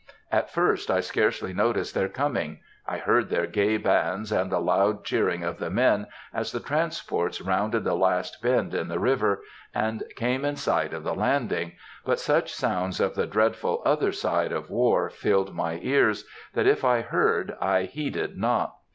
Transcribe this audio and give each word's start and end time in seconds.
At 0.31 0.49
first, 0.49 0.89
I 0.89 0.99
scarcely 0.99 1.53
noticed 1.53 1.93
their 1.93 2.09
coming. 2.09 2.61
I 2.87 2.97
heard 2.97 3.29
their 3.29 3.45
gay 3.45 3.77
bands, 3.77 4.31
and 4.31 4.51
the 4.51 4.57
loud 4.59 5.03
cheering 5.03 5.43
of 5.43 5.59
the 5.59 5.69
men 5.69 6.07
as 6.33 6.51
the 6.51 6.59
transports 6.59 7.39
rounded 7.39 7.83
the 7.83 7.93
last 7.93 8.41
bend 8.41 8.73
in 8.73 8.87
the 8.87 8.97
river, 8.97 9.43
and 9.75 10.01
came 10.15 10.43
in 10.43 10.55
sight 10.55 10.91
of 10.91 11.03
the 11.03 11.13
landing, 11.13 11.73
but 12.03 12.19
such 12.19 12.51
sounds 12.51 12.99
of 12.99 13.13
the 13.13 13.27
dreadful 13.27 13.83
other 13.85 14.11
side 14.11 14.51
of 14.51 14.71
war 14.71 15.07
filled 15.11 15.53
my 15.53 15.77
ears, 15.83 16.25
that, 16.55 16.65
if 16.65 16.83
I 16.83 17.01
heard, 17.01 17.55
I 17.61 17.83
heeded 17.83 18.35
not. 18.35 18.77